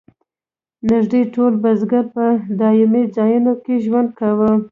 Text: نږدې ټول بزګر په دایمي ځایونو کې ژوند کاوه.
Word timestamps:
نږدې 0.89 1.21
ټول 1.33 1.53
بزګر 1.63 2.05
په 2.15 2.25
دایمي 2.59 3.03
ځایونو 3.15 3.53
کې 3.63 3.75
ژوند 3.85 4.09
کاوه. 4.19 4.51